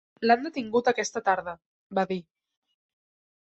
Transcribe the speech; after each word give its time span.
"L'han 0.27 0.45
detingut 0.45 0.89
aquesta 0.91 1.23
tarda," 1.27 1.53
va 2.01 2.07
dir. 2.13 2.19